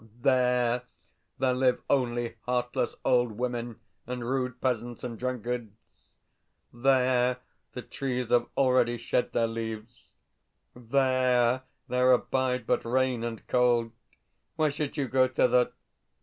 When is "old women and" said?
3.05-4.27